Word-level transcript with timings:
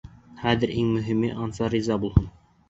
Хәҙер, 0.43 0.73
иң 0.83 0.87
мөһиме, 0.95 1.29
Ансар 1.45 1.71
риза 1.75 1.99
булһын. 2.07 2.27